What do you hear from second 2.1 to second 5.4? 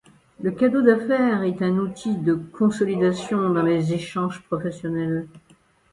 de consolidation dans les échanges professionnels.